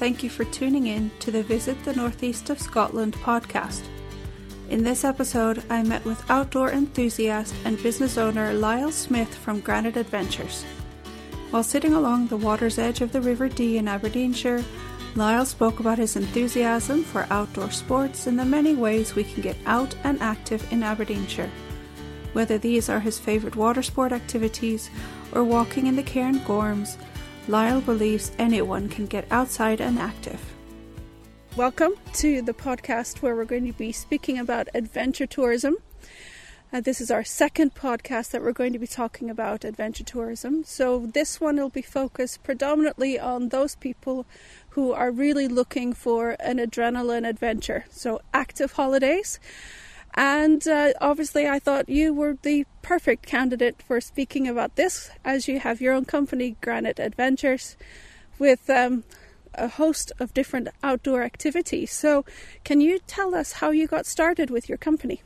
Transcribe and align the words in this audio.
thank 0.00 0.22
you 0.22 0.30
for 0.30 0.44
tuning 0.46 0.86
in 0.86 1.10
to 1.18 1.30
the 1.30 1.42
Visit 1.42 1.76
the 1.84 1.92
Northeast 1.92 2.48
of 2.48 2.58
Scotland 2.58 3.14
podcast. 3.16 3.82
In 4.70 4.82
this 4.82 5.04
episode, 5.04 5.62
I 5.68 5.82
met 5.82 6.02
with 6.06 6.30
outdoor 6.30 6.70
enthusiast 6.70 7.54
and 7.66 7.82
business 7.82 8.16
owner 8.16 8.54
Lyle 8.54 8.90
Smith 8.90 9.34
from 9.34 9.60
Granite 9.60 9.98
Adventures. 9.98 10.64
While 11.50 11.62
sitting 11.62 11.92
along 11.92 12.28
the 12.28 12.38
water's 12.38 12.78
edge 12.78 13.02
of 13.02 13.12
the 13.12 13.20
River 13.20 13.50
Dee 13.50 13.76
in 13.76 13.88
Aberdeenshire, 13.88 14.64
Lyle 15.16 15.44
spoke 15.44 15.80
about 15.80 15.98
his 15.98 16.16
enthusiasm 16.16 17.04
for 17.04 17.26
outdoor 17.28 17.70
sports 17.70 18.26
and 18.26 18.38
the 18.38 18.44
many 18.46 18.74
ways 18.74 19.14
we 19.14 19.24
can 19.24 19.42
get 19.42 19.58
out 19.66 19.94
and 20.02 20.18
active 20.22 20.66
in 20.72 20.82
Aberdeenshire. 20.82 21.50
Whether 22.32 22.56
these 22.56 22.88
are 22.88 23.00
his 23.00 23.18
favourite 23.18 23.54
water 23.54 23.82
sport 23.82 24.12
activities 24.12 24.88
or 25.32 25.44
walking 25.44 25.88
in 25.88 25.96
the 25.96 26.02
Cairngorms, 26.02 26.96
Lyle 27.50 27.80
believes 27.80 28.30
anyone 28.38 28.88
can 28.88 29.06
get 29.06 29.26
outside 29.28 29.80
and 29.80 29.98
active. 29.98 30.40
Welcome 31.56 31.94
to 32.12 32.42
the 32.42 32.52
podcast 32.52 33.22
where 33.22 33.34
we're 33.34 33.44
going 33.44 33.66
to 33.66 33.76
be 33.76 33.90
speaking 33.90 34.38
about 34.38 34.68
adventure 34.72 35.26
tourism. 35.26 35.74
Uh, 36.72 36.80
this 36.80 37.00
is 37.00 37.10
our 37.10 37.24
second 37.24 37.74
podcast 37.74 38.30
that 38.30 38.40
we're 38.40 38.52
going 38.52 38.72
to 38.72 38.78
be 38.78 38.86
talking 38.86 39.28
about 39.28 39.64
adventure 39.64 40.04
tourism. 40.04 40.62
So, 40.62 41.10
this 41.12 41.40
one 41.40 41.56
will 41.56 41.70
be 41.70 41.82
focused 41.82 42.44
predominantly 42.44 43.18
on 43.18 43.48
those 43.48 43.74
people 43.74 44.26
who 44.70 44.92
are 44.92 45.10
really 45.10 45.48
looking 45.48 45.92
for 45.92 46.36
an 46.38 46.58
adrenaline 46.58 47.28
adventure. 47.28 47.84
So, 47.90 48.20
active 48.32 48.74
holidays. 48.74 49.40
And 50.14 50.66
uh, 50.66 50.92
obviously, 51.00 51.48
I 51.48 51.58
thought 51.58 51.88
you 51.88 52.12
were 52.12 52.36
the 52.42 52.66
perfect 52.82 53.26
candidate 53.26 53.80
for 53.82 54.00
speaking 54.00 54.48
about 54.48 54.76
this, 54.76 55.10
as 55.24 55.46
you 55.46 55.60
have 55.60 55.80
your 55.80 55.94
own 55.94 56.04
company, 56.04 56.56
Granite 56.60 56.98
Adventures, 56.98 57.76
with 58.38 58.68
um, 58.68 59.04
a 59.54 59.68
host 59.68 60.12
of 60.18 60.34
different 60.34 60.68
outdoor 60.82 61.22
activities. 61.22 61.92
So, 61.92 62.24
can 62.64 62.80
you 62.80 62.98
tell 63.06 63.34
us 63.34 63.52
how 63.52 63.70
you 63.70 63.86
got 63.86 64.06
started 64.06 64.50
with 64.50 64.68
your 64.68 64.78
company? 64.78 65.22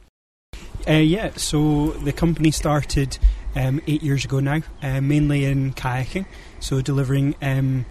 Uh, 0.86 0.92
yeah, 0.92 1.30
so 1.36 1.92
the 2.04 2.12
company 2.12 2.50
started 2.50 3.19
um, 3.56 3.80
eight 3.86 4.02
years 4.02 4.24
ago 4.26 4.41
now, 4.41 4.60
uh, 4.82 5.00
mainly 5.00 5.46
in 5.46 5.72
kayaking, 5.72 6.26
so 6.60 6.82
delivering 6.82 7.34
um, 7.41 7.86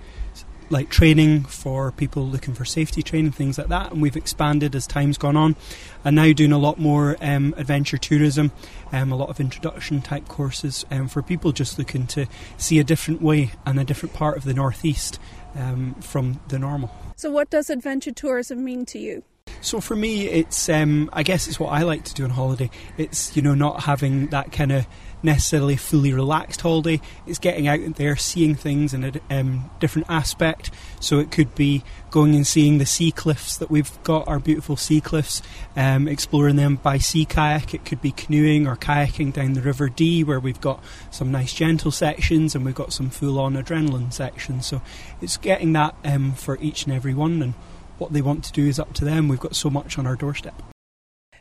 like 0.73 0.89
training 0.89 1.43
for 1.43 1.91
people 1.91 2.27
looking 2.27 2.53
for 2.53 2.65
safety 2.65 3.01
training, 3.01 3.31
things 3.31 3.57
like 3.57 3.67
that. 3.67 3.91
And 3.91 4.01
we've 4.01 4.17
expanded 4.17 4.75
as 4.75 4.85
time's 4.85 5.17
gone 5.17 5.37
on, 5.37 5.55
and 6.03 6.15
now 6.15 6.33
doing 6.33 6.51
a 6.51 6.57
lot 6.57 6.79
more 6.79 7.15
um, 7.21 7.53
adventure 7.55 7.97
tourism, 7.97 8.51
um, 8.91 9.11
a 9.11 9.15
lot 9.15 9.29
of 9.29 9.39
introduction 9.39 10.01
type 10.01 10.27
courses 10.27 10.85
um, 10.91 11.07
for 11.07 11.21
people 11.21 11.51
just 11.53 11.79
looking 11.79 12.07
to 12.07 12.25
see 12.57 12.79
a 12.79 12.83
different 12.83 13.21
way 13.21 13.51
and 13.65 13.79
a 13.79 13.85
different 13.85 14.13
part 14.13 14.35
of 14.35 14.43
the 14.43 14.53
northeast 14.53 15.19
um, 15.55 15.93
from 16.01 16.41
the 16.49 16.59
normal. 16.59 16.91
So, 17.15 17.31
what 17.31 17.49
does 17.49 17.69
adventure 17.69 18.11
tourism 18.11 18.65
mean 18.65 18.85
to 18.87 18.99
you? 18.99 19.23
So 19.61 19.79
for 19.79 19.95
me, 19.95 20.27
it's 20.27 20.67
um, 20.67 21.09
I 21.13 21.23
guess 21.23 21.47
it's 21.47 21.59
what 21.59 21.71
I 21.71 21.83
like 21.83 22.03
to 22.05 22.13
do 22.13 22.25
on 22.25 22.31
holiday. 22.31 22.69
It's 22.97 23.35
you 23.35 23.41
know 23.41 23.53
not 23.53 23.83
having 23.83 24.27
that 24.27 24.51
kind 24.51 24.73
of 24.73 24.85
necessarily 25.23 25.75
fully 25.75 26.13
relaxed 26.13 26.61
holiday. 26.61 27.01
It's 27.25 27.39
getting 27.39 27.67
out 27.67 27.79
there, 27.95 28.15
seeing 28.15 28.55
things 28.55 28.93
in 28.93 29.03
a 29.03 29.13
um, 29.29 29.69
different 29.79 30.09
aspect. 30.09 30.69
So 30.99 31.19
it 31.19 31.31
could 31.31 31.55
be 31.55 31.83
going 32.11 32.35
and 32.35 32.45
seeing 32.45 32.77
the 32.77 32.85
sea 32.85 33.11
cliffs 33.11 33.57
that 33.57 33.71
we've 33.71 33.91
got, 34.03 34.27
our 34.27 34.39
beautiful 34.39 34.77
sea 34.77 35.01
cliffs, 35.01 35.41
um, 35.75 36.07
exploring 36.07 36.57
them 36.57 36.75
by 36.75 36.97
sea 36.97 37.25
kayak. 37.25 37.73
It 37.73 37.85
could 37.85 38.01
be 38.01 38.11
canoeing 38.11 38.67
or 38.67 38.75
kayaking 38.75 39.33
down 39.33 39.53
the 39.53 39.61
River 39.61 39.89
Dee, 39.89 40.23
where 40.23 40.39
we've 40.39 40.61
got 40.61 40.83
some 41.09 41.31
nice 41.31 41.53
gentle 41.53 41.91
sections 41.91 42.55
and 42.55 42.65
we've 42.65 42.75
got 42.75 42.93
some 42.93 43.09
full-on 43.09 43.53
adrenaline 43.53 44.11
sections. 44.11 44.65
So 44.65 44.81
it's 45.21 45.37
getting 45.37 45.73
that 45.73 45.95
um, 46.03 46.33
for 46.33 46.57
each 46.61 46.85
and 46.85 46.93
every 46.93 47.13
one 47.13 47.41
and 47.41 47.53
what 47.97 48.11
they 48.11 48.21
want 48.21 48.43
to 48.43 48.51
do 48.51 48.67
is 48.67 48.79
up 48.79 48.93
to 48.93 49.05
them. 49.05 49.27
We've 49.27 49.39
got 49.39 49.55
so 49.55 49.69
much 49.69 49.97
on 49.97 50.05
our 50.05 50.15
doorstep. 50.15 50.72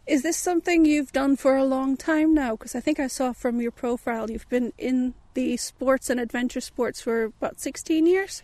Is 0.07 0.23
this 0.23 0.37
something 0.37 0.85
you've 0.85 1.13
done 1.13 1.37
for 1.37 1.57
a 1.57 1.65
long 1.65 1.97
time 1.97 2.35
now? 2.35 2.53
Because 2.53 2.75
I 2.75 2.81
think 2.81 2.99
I 2.99 3.07
saw 3.07 3.33
from 3.33 3.61
your 3.61 3.71
profile 3.71 4.31
you've 4.31 4.49
been 4.49 4.73
in 4.77 5.15
the 5.35 5.57
sports 5.57 6.11
and 6.11 6.19
adventure 6.19 6.61
sports 6.61 7.01
for 7.01 7.25
about 7.25 7.61
16 7.61 8.07
years. 8.07 8.43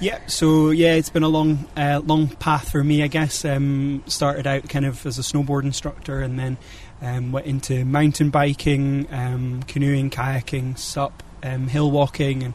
Yeah, 0.00 0.18
so 0.26 0.70
yeah, 0.70 0.94
it's 0.94 1.10
been 1.10 1.22
a 1.22 1.28
long, 1.28 1.68
uh, 1.76 2.00
long 2.04 2.28
path 2.28 2.70
for 2.70 2.82
me. 2.82 3.02
I 3.02 3.06
guess 3.06 3.44
um, 3.44 4.02
started 4.06 4.46
out 4.46 4.68
kind 4.68 4.84
of 4.84 5.04
as 5.06 5.18
a 5.18 5.22
snowboard 5.22 5.62
instructor, 5.62 6.20
and 6.20 6.36
then 6.36 6.56
um, 7.00 7.30
went 7.30 7.46
into 7.46 7.84
mountain 7.84 8.30
biking, 8.30 9.06
um, 9.12 9.62
canoeing, 9.64 10.10
kayaking, 10.10 10.76
sup, 10.78 11.22
um, 11.44 11.68
hill 11.68 11.92
walking, 11.92 12.42
and 12.42 12.54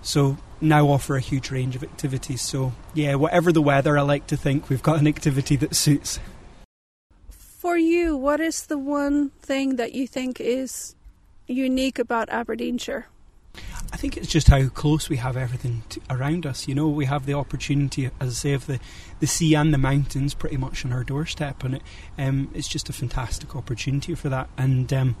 so 0.00 0.38
now 0.62 0.88
offer 0.88 1.16
a 1.16 1.20
huge 1.20 1.50
range 1.50 1.76
of 1.76 1.82
activities. 1.82 2.40
So, 2.40 2.72
yeah, 2.94 3.16
whatever 3.16 3.52
the 3.52 3.62
weather, 3.62 3.98
I 3.98 4.02
like 4.02 4.26
to 4.28 4.36
think 4.36 4.70
we've 4.70 4.82
got 4.82 4.98
an 4.98 5.06
activity 5.06 5.56
that 5.56 5.76
suits. 5.76 6.18
For 7.58 7.76
you, 7.76 8.16
what 8.16 8.38
is 8.38 8.66
the 8.66 8.78
one 8.78 9.30
thing 9.42 9.74
that 9.76 9.92
you 9.92 10.06
think 10.06 10.40
is 10.40 10.94
unique 11.48 11.98
about 11.98 12.28
Aberdeenshire? 12.28 13.08
I 13.92 13.96
think 13.96 14.16
it's 14.16 14.28
just 14.28 14.46
how 14.46 14.68
close 14.68 15.08
we 15.08 15.16
have 15.16 15.36
everything 15.36 15.82
to, 15.88 16.00
around 16.08 16.46
us. 16.46 16.68
You 16.68 16.76
know, 16.76 16.88
we 16.88 17.06
have 17.06 17.26
the 17.26 17.34
opportunity, 17.34 18.10
as 18.20 18.28
I 18.28 18.32
say, 18.32 18.52
of 18.52 18.66
the, 18.66 18.78
the 19.18 19.26
sea 19.26 19.56
and 19.56 19.74
the 19.74 19.78
mountains 19.78 20.34
pretty 20.34 20.56
much 20.56 20.84
on 20.84 20.92
our 20.92 21.02
doorstep, 21.02 21.64
and 21.64 21.74
it, 21.74 21.82
um, 22.16 22.48
it's 22.54 22.68
just 22.68 22.88
a 22.90 22.92
fantastic 22.92 23.56
opportunity 23.56 24.14
for 24.14 24.28
that. 24.28 24.48
And 24.56 24.92
um, 24.92 25.16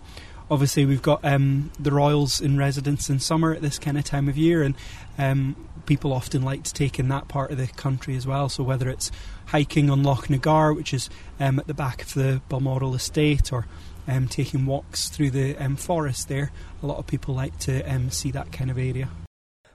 obviously 0.50 0.84
we've 0.84 1.02
got 1.02 1.24
um, 1.24 1.70
the 1.78 1.92
royals 1.92 2.40
in 2.40 2.56
residence 2.56 3.10
in 3.10 3.18
summer 3.18 3.52
at 3.52 3.62
this 3.62 3.78
kind 3.78 3.98
of 3.98 4.04
time 4.04 4.28
of 4.28 4.36
year, 4.36 4.62
and 4.62 4.74
um, 5.18 5.56
people 5.86 6.12
often 6.12 6.42
like 6.42 6.62
to 6.64 6.74
take 6.74 6.98
in 6.98 7.08
that 7.08 7.28
part 7.28 7.50
of 7.50 7.58
the 7.58 7.66
country 7.66 8.16
as 8.16 8.26
well. 8.26 8.48
So 8.48 8.62
whether 8.62 8.88
it's 8.88 9.10
hiking 9.46 9.90
on 9.90 10.02
Lochnagar, 10.02 10.74
which 10.74 10.92
is 10.92 11.08
um, 11.40 11.58
at 11.58 11.66
the 11.66 11.74
back 11.74 12.02
of 12.02 12.14
the 12.14 12.40
Balmoral 12.48 12.94
estate, 12.94 13.52
or 13.52 13.66
um, 14.06 14.28
taking 14.28 14.66
walks 14.66 15.08
through 15.08 15.30
the 15.30 15.56
um, 15.56 15.76
forest 15.76 16.28
there, 16.28 16.50
a 16.82 16.86
lot 16.86 16.98
of 16.98 17.06
people 17.06 17.34
like 17.34 17.58
to 17.60 17.82
um, 17.82 18.10
see 18.10 18.30
that 18.30 18.52
kind 18.52 18.70
of 18.70 18.78
area. 18.78 19.08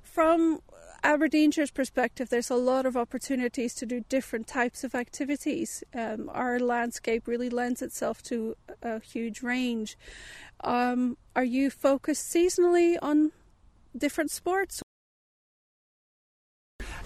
From 0.01 0.59
Aberdeenshire's 1.03 1.71
perspective, 1.71 2.29
there's 2.29 2.49
a 2.49 2.55
lot 2.55 2.85
of 2.85 2.95
opportunities 2.95 3.75
to 3.75 3.85
do 3.85 4.05
different 4.07 4.47
types 4.47 4.85
of 4.85 4.95
activities. 4.95 5.83
Um, 5.93 6.29
our 6.33 6.59
landscape 6.59 7.27
really 7.27 7.49
lends 7.49 7.81
itself 7.81 8.23
to 8.23 8.55
a 8.81 9.01
huge 9.01 9.43
range. 9.43 9.97
Um, 10.61 11.17
are 11.35 11.43
you 11.43 11.69
focused 11.69 12.33
seasonally 12.33 12.97
on 13.01 13.33
different 13.97 14.31
sports? 14.31 14.81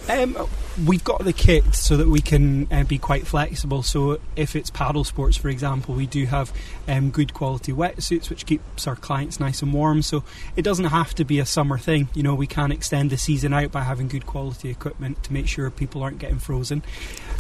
Um, 0.08 0.38
we've 0.85 1.03
got 1.03 1.23
the 1.23 1.33
kit 1.33 1.73
so 1.73 1.97
that 1.97 2.07
we 2.07 2.21
can 2.21 2.71
uh, 2.71 2.83
be 2.83 2.97
quite 2.97 3.25
flexible. 3.25 3.81
So 3.81 4.19
if 4.35 4.55
it's 4.55 4.69
paddle 4.69 5.03
sports, 5.03 5.38
for 5.38 5.49
example, 5.49 5.95
we 5.95 6.05
do 6.05 6.25
have 6.25 6.53
um, 6.88 7.09
good 7.09 7.33
quality 7.33 7.71
wetsuits, 7.71 8.29
which 8.29 8.45
keeps 8.45 8.85
our 8.85 8.95
clients 8.95 9.39
nice 9.39 9.61
and 9.61 9.73
warm. 9.73 10.01
So 10.01 10.23
it 10.55 10.61
doesn't 10.61 10.85
have 10.85 11.16
to 11.16 11.25
be 11.25 11.39
a 11.39 11.45
summer 11.45 11.77
thing. 11.77 12.09
You 12.13 12.23
know, 12.23 12.35
we 12.35 12.47
can 12.47 12.71
extend 12.71 13.09
the 13.09 13.17
season 13.17 13.53
out 13.53 13.71
by 13.71 13.81
having 13.81 14.07
good 14.07 14.25
quality 14.25 14.69
equipment 14.69 15.23
to 15.23 15.33
make 15.33 15.47
sure 15.47 15.69
people 15.71 16.03
aren't 16.03 16.19
getting 16.19 16.39
frozen. 16.39 16.83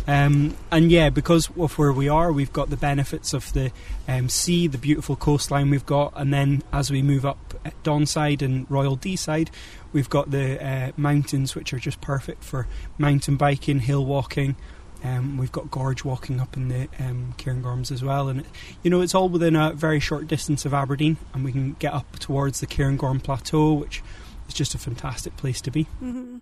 Um, 0.07 0.55
and 0.71 0.89
yeah, 0.89 1.09
because 1.09 1.49
of 1.57 1.77
where 1.77 1.91
we 1.91 2.07
are, 2.07 2.31
we've 2.31 2.53
got 2.53 2.69
the 2.69 2.77
benefits 2.77 3.33
of 3.33 3.51
the 3.53 3.71
um, 4.07 4.29
sea, 4.29 4.67
the 4.67 4.77
beautiful 4.77 5.17
coastline 5.17 5.69
we've 5.69 5.85
got, 5.85 6.13
and 6.15 6.33
then 6.33 6.63
as 6.71 6.89
we 6.89 7.01
move 7.01 7.25
up 7.25 7.55
Donside 7.83 8.41
and 8.41 8.69
Royal 8.71 8.95
Deeside, 8.95 9.49
we've 9.91 10.09
got 10.09 10.31
the 10.31 10.65
uh, 10.65 10.91
mountains, 10.95 11.55
which 11.55 11.73
are 11.73 11.79
just 11.79 11.99
perfect 11.99 12.43
for 12.43 12.67
mountain 12.97 13.26
biking, 13.35 13.79
hill 13.79 14.05
walking. 14.05 14.55
Um, 15.03 15.37
we've 15.37 15.51
got 15.51 15.69
gorge 15.69 16.03
walking 16.03 16.39
up 16.39 16.57
in 16.57 16.69
the 16.69 16.87
um, 16.99 17.35
Cairngorms 17.37 17.91
as 17.91 18.03
well, 18.03 18.29
and 18.29 18.39
it, 18.39 18.45
you 18.81 18.89
know 18.89 19.01
it's 19.01 19.13
all 19.13 19.29
within 19.29 19.55
a 19.55 19.73
very 19.73 19.99
short 19.99 20.27
distance 20.27 20.65
of 20.65 20.73
Aberdeen, 20.73 21.17
and 21.33 21.43
we 21.43 21.51
can 21.51 21.73
get 21.73 21.93
up 21.93 22.17
towards 22.19 22.61
the 22.61 22.67
Cairngorm 22.67 23.21
Plateau, 23.21 23.73
which 23.73 24.01
is 24.47 24.53
just 24.53 24.73
a 24.73 24.77
fantastic 24.77 25.37
place 25.37 25.61
to 25.61 25.71
be. 25.71 25.83
Mm-hmm. 26.01 26.37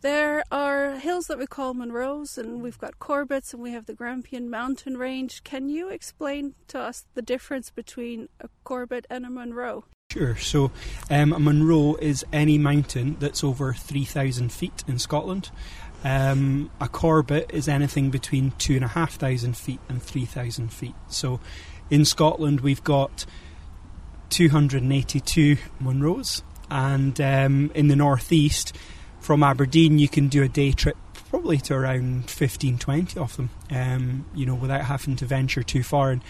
There 0.00 0.44
are 0.52 0.96
hills 0.98 1.26
that 1.26 1.38
we 1.38 1.46
call 1.46 1.74
Munros, 1.74 2.38
and 2.38 2.62
we've 2.62 2.78
got 2.78 3.00
Corbetts, 3.00 3.52
and 3.52 3.60
we 3.60 3.72
have 3.72 3.86
the 3.86 3.94
Grampian 3.94 4.48
Mountain 4.48 4.96
Range. 4.96 5.42
Can 5.42 5.68
you 5.68 5.88
explain 5.88 6.54
to 6.68 6.78
us 6.78 7.04
the 7.14 7.22
difference 7.22 7.70
between 7.70 8.28
a 8.40 8.48
Corbett 8.62 9.08
and 9.10 9.26
a 9.26 9.30
Munro? 9.30 9.86
Sure. 10.10 10.36
So, 10.36 10.70
um, 11.10 11.32
a 11.32 11.40
Munro 11.40 11.96
is 11.96 12.24
any 12.32 12.58
mountain 12.58 13.16
that's 13.18 13.42
over 13.42 13.74
3,000 13.74 14.52
feet 14.52 14.84
in 14.86 15.00
Scotland. 15.00 15.50
Um, 16.04 16.70
a 16.80 16.88
Corbett 16.88 17.50
is 17.52 17.68
anything 17.68 18.10
between 18.10 18.52
2,500 18.58 19.56
feet 19.56 19.80
and 19.88 20.02
3,000 20.02 20.72
feet. 20.72 20.94
So, 21.08 21.40
in 21.90 22.04
Scotland, 22.04 22.60
we've 22.60 22.84
got 22.84 23.26
282 24.30 25.56
Munros, 25.82 26.42
and 26.70 27.20
um, 27.20 27.70
in 27.74 27.88
the 27.88 27.96
northeast, 27.96 28.76
from 29.20 29.42
Aberdeen, 29.42 29.98
you 29.98 30.08
can 30.08 30.28
do 30.28 30.42
a 30.42 30.48
day 30.48 30.72
trip 30.72 30.96
probably 31.30 31.58
to 31.58 31.74
around 31.74 32.30
15, 32.30 32.78
20 32.78 33.20
of 33.20 33.36
them, 33.36 33.50
um, 33.70 34.24
you 34.34 34.46
know, 34.46 34.54
without 34.54 34.82
having 34.82 35.16
to 35.16 35.26
venture 35.26 35.62
too 35.62 35.82
far. 35.82 36.10
And 36.10 36.22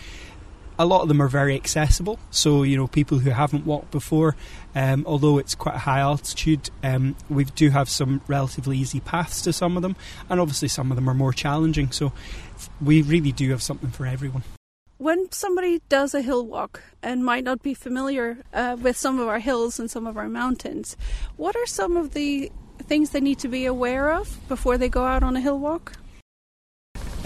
a 0.78 0.86
lot 0.86 1.02
of 1.02 1.08
them 1.08 1.20
are 1.20 1.28
very 1.28 1.54
accessible. 1.54 2.18
So, 2.30 2.62
you 2.62 2.76
know, 2.76 2.86
people 2.86 3.18
who 3.18 3.30
haven't 3.30 3.66
walked 3.66 3.90
before, 3.90 4.36
um, 4.74 5.04
although 5.06 5.38
it's 5.38 5.54
quite 5.54 5.74
a 5.74 5.78
high 5.78 6.00
altitude, 6.00 6.70
um, 6.82 7.16
we 7.28 7.44
do 7.44 7.70
have 7.70 7.88
some 7.88 8.20
relatively 8.28 8.78
easy 8.78 9.00
paths 9.00 9.42
to 9.42 9.52
some 9.52 9.76
of 9.76 9.82
them, 9.82 9.96
and 10.30 10.40
obviously 10.40 10.68
some 10.68 10.90
of 10.90 10.96
them 10.96 11.08
are 11.08 11.14
more 11.14 11.32
challenging. 11.32 11.90
So, 11.90 12.12
we 12.80 13.02
really 13.02 13.32
do 13.32 13.50
have 13.50 13.62
something 13.62 13.90
for 13.90 14.06
everyone. 14.06 14.44
When 14.98 15.30
somebody 15.30 15.80
does 15.88 16.12
a 16.12 16.22
hill 16.22 16.44
walk 16.44 16.82
and 17.02 17.24
might 17.24 17.44
not 17.44 17.62
be 17.62 17.72
familiar 17.72 18.38
uh, 18.52 18.76
with 18.80 18.96
some 18.96 19.20
of 19.20 19.28
our 19.28 19.38
hills 19.38 19.78
and 19.78 19.88
some 19.88 20.06
of 20.08 20.16
our 20.16 20.28
mountains, 20.28 20.96
what 21.36 21.54
are 21.54 21.66
some 21.66 21.96
of 21.96 22.14
the 22.14 22.50
things 22.82 23.10
they 23.10 23.20
need 23.20 23.38
to 23.40 23.48
be 23.48 23.64
aware 23.64 24.10
of 24.10 24.36
before 24.48 24.76
they 24.76 24.88
go 24.88 25.04
out 25.04 25.22
on 25.22 25.36
a 25.36 25.40
hill 25.40 25.58
walk? 25.58 25.92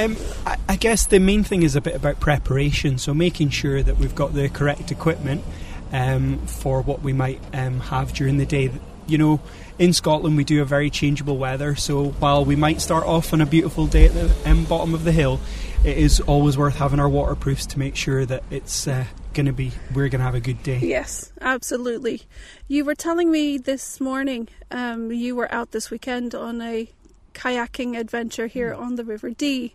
Um, 0.02 0.16
I, 0.44 0.56
I, 0.68 0.76
guess 0.76 1.06
the 1.06 1.20
main 1.20 1.44
thing 1.44 1.62
is 1.62 1.76
a 1.76 1.80
bit 1.80 1.94
about 1.94 2.18
preparation, 2.18 2.98
so 2.98 3.14
making 3.14 3.50
sure 3.50 3.82
that 3.82 3.98
we've 3.98 4.14
got 4.14 4.34
the 4.34 4.48
correct 4.48 4.90
equipment 4.90 5.44
um, 5.92 6.44
for 6.46 6.82
what 6.82 7.02
we 7.02 7.12
might 7.12 7.40
um, 7.52 7.78
have 7.78 8.12
during 8.12 8.38
the 8.38 8.46
day. 8.46 8.72
You 9.06 9.18
know, 9.18 9.40
in 9.78 9.92
Scotland 9.92 10.36
we 10.36 10.42
do 10.42 10.58
have 10.58 10.68
very 10.68 10.90
changeable 10.90 11.36
weather, 11.36 11.76
so 11.76 12.10
while 12.10 12.44
we 12.44 12.56
might 12.56 12.80
start 12.80 13.04
off 13.04 13.32
on 13.32 13.40
a 13.40 13.46
beautiful 13.46 13.86
day 13.86 14.06
at 14.06 14.14
the 14.14 14.50
um, 14.50 14.64
bottom 14.64 14.92
of 14.92 15.04
the 15.04 15.12
hill, 15.12 15.40
it 15.84 15.96
is 15.96 16.18
always 16.20 16.58
worth 16.58 16.76
having 16.76 16.98
our 16.98 17.08
waterproofs 17.08 17.66
to 17.66 17.78
make 17.78 17.94
sure 17.94 18.26
that 18.26 18.42
it's 18.50 18.88
uh, 18.88 19.04
going 19.34 19.46
to 19.46 19.52
be 19.52 19.70
we're 19.94 20.08
going 20.08 20.18
to 20.18 20.24
have 20.24 20.34
a 20.34 20.40
good 20.40 20.64
day. 20.64 20.78
Yes, 20.78 21.32
absolutely. 21.40 22.22
You 22.66 22.84
were 22.84 22.96
telling 22.96 23.30
me 23.30 23.56
this 23.56 24.00
morning 24.00 24.48
um, 24.72 25.12
you 25.12 25.36
were 25.36 25.52
out 25.54 25.70
this 25.70 25.90
weekend 25.90 26.34
on 26.34 26.60
a 26.60 26.88
kayaking 27.32 27.98
adventure 27.98 28.46
here 28.46 28.72
on 28.72 28.96
the 28.96 29.04
River 29.04 29.30
Dee. 29.30 29.74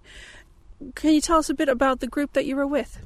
Can 0.95 1.13
you 1.13 1.21
tell 1.21 1.39
us 1.39 1.49
a 1.49 1.53
bit 1.53 1.69
about 1.69 1.99
the 1.99 2.07
group 2.07 2.33
that 2.33 2.45
you 2.45 2.55
were 2.55 2.67
with? 2.67 2.99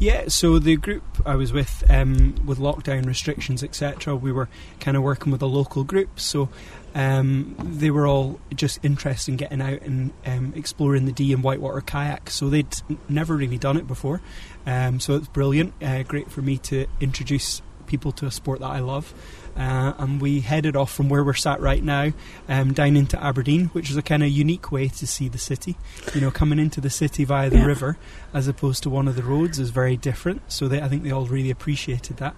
Yeah, 0.00 0.28
so 0.28 0.60
the 0.60 0.76
group 0.76 1.02
I 1.26 1.34
was 1.34 1.52
with, 1.52 1.82
um, 1.90 2.36
with 2.46 2.58
lockdown 2.58 3.04
restrictions, 3.06 3.64
etc., 3.64 4.14
we 4.14 4.30
were 4.30 4.48
kind 4.78 4.96
of 4.96 5.02
working 5.02 5.32
with 5.32 5.42
a 5.42 5.46
local 5.46 5.82
group. 5.82 6.20
So 6.20 6.48
um, 6.94 7.56
they 7.58 7.90
were 7.90 8.06
all 8.06 8.38
just 8.54 8.78
interested 8.84 9.32
in 9.32 9.36
getting 9.36 9.60
out 9.60 9.82
and 9.82 10.12
um, 10.24 10.52
exploring 10.54 11.04
the 11.04 11.12
Dee 11.12 11.32
and 11.32 11.42
whitewater 11.42 11.80
kayak. 11.80 12.30
So 12.30 12.48
they'd 12.48 12.76
never 13.08 13.36
really 13.36 13.58
done 13.58 13.76
it 13.76 13.88
before. 13.88 14.20
Um, 14.66 15.00
so 15.00 15.16
it's 15.16 15.28
brilliant. 15.28 15.74
Uh, 15.82 16.04
great 16.04 16.30
for 16.30 16.42
me 16.42 16.58
to 16.58 16.86
introduce 17.00 17.60
people 17.88 18.12
to 18.12 18.26
a 18.26 18.30
sport 18.30 18.60
that 18.60 18.70
I 18.70 18.78
love. 18.78 19.12
Uh, 19.56 19.92
and 19.98 20.20
we 20.20 20.38
headed 20.40 20.76
off 20.76 20.92
from 20.92 21.08
where 21.08 21.24
we're 21.24 21.34
sat 21.34 21.60
right 21.60 21.82
now 21.82 22.12
um, 22.48 22.72
down 22.72 22.96
into 22.96 23.20
Aberdeen, 23.20 23.66
which 23.68 23.90
is 23.90 23.96
a 23.96 24.02
kind 24.02 24.22
of 24.22 24.28
unique 24.28 24.70
way 24.70 24.86
to 24.86 25.06
see 25.06 25.28
the 25.28 25.38
city. 25.38 25.76
You 26.14 26.20
know, 26.20 26.30
coming 26.30 26.60
into 26.60 26.80
the 26.80 26.90
city 26.90 27.24
via 27.24 27.50
the 27.50 27.58
yeah. 27.58 27.64
river 27.64 27.98
as 28.32 28.46
opposed 28.46 28.84
to 28.84 28.90
one 28.90 29.08
of 29.08 29.16
the 29.16 29.24
roads 29.24 29.58
is 29.58 29.70
very 29.70 29.96
different. 29.96 30.52
So 30.52 30.68
they, 30.68 30.80
I 30.80 30.88
think 30.88 31.02
they 31.02 31.10
all 31.10 31.26
really 31.26 31.50
appreciated 31.50 32.18
that. 32.18 32.36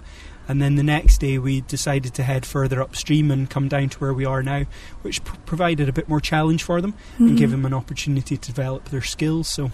And 0.49 0.61
then 0.61 0.77
the 0.77 0.83
next 0.83 1.19
day 1.19 1.39
we 1.39 1.61
decided 1.61 2.15
to 2.15 2.23
head 2.23 2.47
further 2.47 2.81
upstream 2.83 3.31
and 3.31 3.49
come 3.49 3.69
down 3.69 3.91
to 3.91 3.99
where 3.99 4.15
we 4.15 4.25
are 4.25 4.43
now, 4.43 4.65
which 5.03 5.23
p- 5.23 5.39
provided 5.47 5.89
a 5.89 5.93
bit 5.93 6.09
more 6.09 6.21
challenge 6.21 6.63
for 6.63 6.81
them 6.81 6.93
mm-hmm. 6.93 7.29
and 7.29 7.39
gave 7.39 7.51
them 7.51 7.65
an 7.65 7.75
opportunity 7.75 8.37
to 8.37 8.47
develop 8.47 8.89
their 8.89 9.03
skills. 9.03 9.47
So 9.47 9.71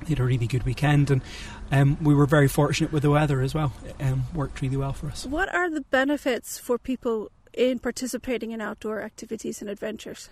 they 0.00 0.10
had 0.10 0.20
a 0.20 0.24
really 0.24 0.46
good 0.46 0.64
weekend, 0.64 1.10
and 1.10 1.22
um, 1.70 1.98
we 2.02 2.14
were 2.14 2.26
very 2.26 2.48
fortunate 2.48 2.92
with 2.92 3.02
the 3.02 3.10
weather 3.10 3.40
as 3.40 3.54
well. 3.54 3.72
It 3.84 3.96
um, 4.00 4.24
worked 4.34 4.60
really 4.60 4.76
well 4.76 4.92
for 4.92 5.08
us. 5.08 5.26
What 5.26 5.52
are 5.54 5.70
the 5.70 5.82
benefits 5.82 6.58
for 6.58 6.78
people 6.78 7.30
in 7.52 7.78
participating 7.78 8.52
in 8.52 8.60
outdoor 8.60 9.02
activities 9.02 9.60
and 9.60 9.70
adventures? 9.70 10.30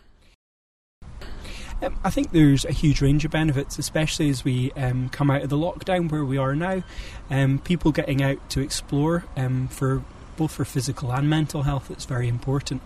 Um, 1.83 1.99
I 2.03 2.11
think 2.11 2.33
there's 2.33 2.65
a 2.65 2.73
huge 2.73 3.03
range 3.03 3.25
of 3.27 3.31
benefits, 3.31 3.79
especially 3.79 4.31
as 4.31 4.45
we 4.45 4.73
um, 4.73 5.11
come 5.11 5.31
out 5.31 5.43
of 5.43 5.51
the 5.51 5.59
lockdown 5.59 6.11
where 6.11 6.25
we 6.25 6.39
are 6.39 6.55
now. 6.55 6.83
Um, 7.29 7.59
people 7.59 7.93
getting 7.93 8.23
out 8.23 8.49
to 8.51 8.61
explore 8.61 9.25
um, 9.37 9.69
for 9.69 10.03
both 10.37 10.53
for 10.53 10.65
physical 10.65 11.13
and 11.13 11.29
mental 11.29 11.63
health, 11.63 11.91
it's 11.91 12.05
very 12.05 12.29
important. 12.29 12.83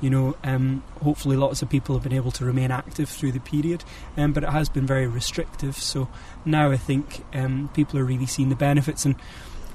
You 0.00 0.10
know, 0.10 0.36
um, 0.42 0.82
hopefully 1.02 1.36
lots 1.36 1.62
of 1.62 1.70
people 1.70 1.94
have 1.94 2.02
been 2.02 2.12
able 2.12 2.32
to 2.32 2.44
remain 2.44 2.70
active 2.70 3.08
through 3.08 3.32
the 3.32 3.40
period, 3.40 3.84
um, 4.16 4.32
but 4.32 4.42
it 4.42 4.50
has 4.50 4.68
been 4.68 4.86
very 4.86 5.06
restrictive. 5.06 5.76
So 5.76 6.08
now 6.44 6.70
I 6.70 6.76
think 6.76 7.24
um, 7.32 7.70
people 7.74 7.98
are 7.98 8.04
really 8.04 8.26
seeing 8.26 8.48
the 8.48 8.56
benefits, 8.56 9.04
and 9.04 9.14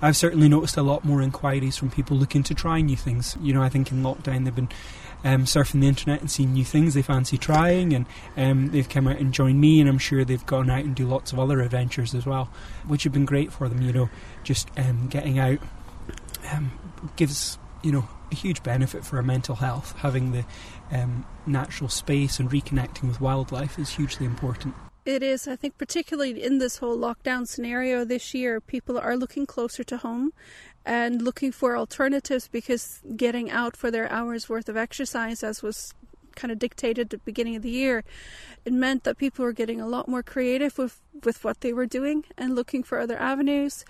I've 0.01 0.17
certainly 0.17 0.47
noticed 0.47 0.77
a 0.77 0.81
lot 0.81 1.03
more 1.03 1.21
inquiries 1.21 1.77
from 1.77 1.89
people 1.89 2.15
looking 2.15 2.43
to 2.43 2.53
try 2.53 2.81
new 2.81 2.95
things. 2.95 3.37
You 3.41 3.53
know, 3.53 3.61
I 3.61 3.69
think 3.69 3.91
in 3.91 4.03
lockdown 4.03 4.45
they've 4.45 4.55
been 4.55 4.69
um, 5.23 5.43
surfing 5.43 5.81
the 5.81 5.87
internet 5.87 6.21
and 6.21 6.31
seeing 6.31 6.53
new 6.53 6.63
things 6.63 6.93
they 6.93 7.01
fancy 7.01 7.37
trying, 7.37 7.93
and 7.93 8.05
um, 8.37 8.71
they've 8.71 8.87
come 8.87 9.07
out 9.07 9.17
and 9.17 9.33
joined 9.33 9.59
me, 9.59 9.79
and 9.79 9.89
I'm 9.89 9.97
sure 9.97 10.23
they've 10.23 10.45
gone 10.45 10.69
out 10.69 10.85
and 10.85 10.95
do 10.95 11.05
lots 11.05 11.33
of 11.33 11.39
other 11.39 11.61
adventures 11.61 12.13
as 12.13 12.25
well, 12.25 12.49
which 12.87 13.03
have 13.03 13.13
been 13.13 13.25
great 13.25 13.51
for 13.51 13.67
them. 13.67 13.81
You 13.81 13.91
know, 13.93 14.09
just 14.43 14.69
um, 14.77 15.07
getting 15.07 15.39
out 15.39 15.59
um, 16.51 16.71
gives 17.15 17.57
you 17.83 17.91
know 17.91 18.07
a 18.31 18.35
huge 18.35 18.61
benefit 18.63 19.05
for 19.05 19.17
our 19.17 19.23
mental 19.23 19.55
health. 19.55 19.95
Having 19.99 20.31
the 20.31 20.45
um, 20.91 21.25
natural 21.45 21.89
space 21.89 22.39
and 22.39 22.49
reconnecting 22.49 23.07
with 23.07 23.21
wildlife 23.21 23.79
is 23.79 23.91
hugely 23.91 24.25
important. 24.25 24.75
It 25.05 25.23
is. 25.23 25.47
I 25.47 25.55
think, 25.55 25.77
particularly 25.77 26.43
in 26.43 26.59
this 26.59 26.77
whole 26.77 26.97
lockdown 26.97 27.47
scenario 27.47 28.05
this 28.05 28.33
year, 28.33 28.61
people 28.61 28.97
are 28.97 29.17
looking 29.17 29.45
closer 29.45 29.83
to 29.85 29.97
home 29.97 30.33
and 30.85 31.21
looking 31.21 31.51
for 31.51 31.75
alternatives 31.75 32.47
because 32.47 33.01
getting 33.15 33.49
out 33.49 33.75
for 33.75 33.89
their 33.89 34.11
hours 34.11 34.49
worth 34.49 34.69
of 34.69 34.77
exercise, 34.77 35.43
as 35.43 35.63
was 35.63 35.93
kind 36.35 36.51
of 36.51 36.59
dictated 36.59 37.07
at 37.07 37.09
the 37.09 37.17
beginning 37.19 37.55
of 37.55 37.61
the 37.61 37.69
year, 37.69 38.03
it 38.65 38.73
meant 38.73 39.03
that 39.03 39.17
people 39.17 39.45
were 39.45 39.53
getting 39.53 39.79
a 39.81 39.87
lot 39.87 40.07
more 40.07 40.23
creative 40.23 40.77
with, 40.77 41.01
with 41.23 41.43
what 41.43 41.61
they 41.61 41.73
were 41.73 41.85
doing 41.85 42.25
and 42.37 42.55
looking 42.55 42.83
for 42.83 42.99
other 42.99 43.17
avenues. 43.17 43.85